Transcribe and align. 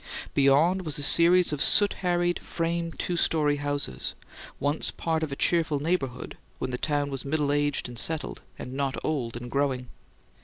Beyond 0.33 0.83
was 0.83 0.97
a 0.97 1.03
series 1.03 1.53
of 1.53 1.61
soot 1.61 1.93
harried 2.01 2.39
frame 2.39 2.91
two 2.91 3.15
story 3.15 3.57
houses, 3.57 4.15
once 4.59 4.89
part 4.89 5.21
of 5.21 5.31
a 5.31 5.35
cheerful 5.35 5.79
neighbourhood 5.79 6.39
when 6.57 6.71
the 6.71 6.79
town 6.79 7.11
was 7.11 7.23
middle 7.23 7.51
aged 7.51 7.87
and 7.87 7.99
settled, 7.99 8.41
and 8.57 8.73
not 8.73 8.95
old 9.03 9.37
and 9.37 9.51
growing. 9.51 9.89